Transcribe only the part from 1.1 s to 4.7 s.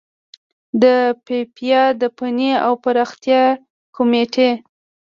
فیفا د فني او پراختیايي کميټې